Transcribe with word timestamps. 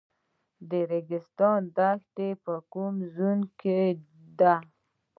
ریګستان 0.91 1.59
دښته 1.77 2.27
په 2.43 2.53
کوم 2.73 2.95
زون 3.15 3.39
کې 3.59 3.79
ده؟ 4.39 4.55